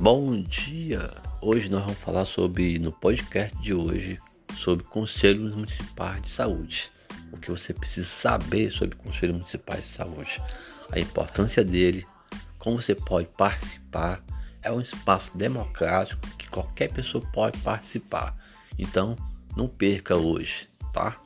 [0.00, 1.10] Bom dia!
[1.42, 4.18] Hoje nós vamos falar sobre, no podcast de hoje,
[4.56, 6.90] sobre conselhos municipais de saúde.
[7.30, 10.42] O que você precisa saber sobre conselhos municipais de saúde,
[10.90, 12.06] a importância dele,
[12.58, 14.24] como você pode participar.
[14.62, 18.34] É um espaço democrático que qualquer pessoa pode participar.
[18.78, 19.14] Então,
[19.54, 21.20] não perca hoje, tá?